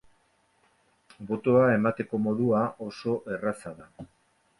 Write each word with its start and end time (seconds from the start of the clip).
Botoa 1.31 1.67
emateko 1.73 2.21
modua 2.23 2.63
oso 2.87 3.15
erraza 3.37 3.75
da. 3.83 4.09